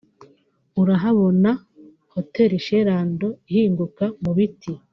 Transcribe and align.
urahabona 0.81 1.49
Hotel 2.13 2.51
Chez 2.65 2.83
Lando 2.87 3.27
ihinguka 3.49 4.03
mu 4.23 4.31
biti 4.37 4.71